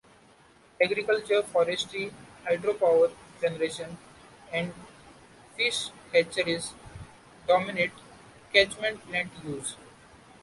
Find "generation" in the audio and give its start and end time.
3.39-3.99